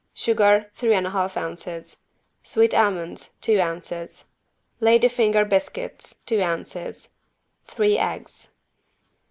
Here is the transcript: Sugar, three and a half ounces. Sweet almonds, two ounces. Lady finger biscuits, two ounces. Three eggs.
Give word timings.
Sugar, 0.15 0.71
three 0.73 0.95
and 0.95 1.05
a 1.05 1.11
half 1.11 1.37
ounces. 1.37 1.97
Sweet 2.43 2.73
almonds, 2.73 3.35
two 3.39 3.59
ounces. 3.61 4.25
Lady 4.79 5.07
finger 5.07 5.45
biscuits, 5.45 6.21
two 6.25 6.41
ounces. 6.41 7.09
Three 7.65 7.99
eggs. 7.99 8.55